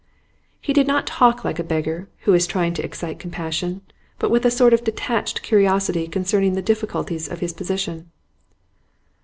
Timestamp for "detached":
4.83-5.43